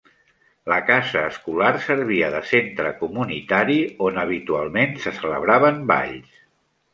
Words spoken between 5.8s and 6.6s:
balls.